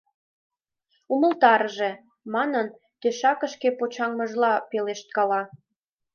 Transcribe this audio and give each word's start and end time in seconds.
Умылтарыже...»— 1.13 1.91
манын, 2.33 2.67
тӧшакыште 3.01 3.67
почаҥмыжла 3.79 4.53
пелешткала. 4.69 5.41